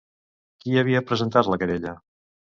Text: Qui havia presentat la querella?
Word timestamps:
Qui 0.63 0.79
havia 0.83 1.03
presentat 1.11 1.51
la 1.55 1.61
querella? 1.65 1.95